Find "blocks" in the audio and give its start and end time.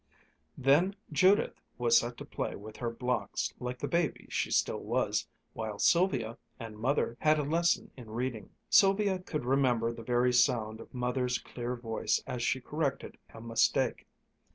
2.89-3.53